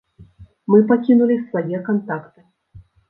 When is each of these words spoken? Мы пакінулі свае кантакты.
Мы 0.73 0.79
пакінулі 0.91 1.37
свае 1.47 1.77
кантакты. 1.91 2.41